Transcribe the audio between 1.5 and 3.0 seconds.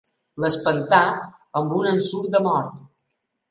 amb un ensurt de mort.